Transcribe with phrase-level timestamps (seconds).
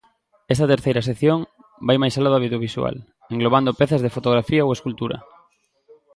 [0.53, 1.39] Esta terceira sección
[1.87, 2.95] vai máis alá do audiovisual,
[3.33, 5.17] englobando pezas de fotografía ou escultura.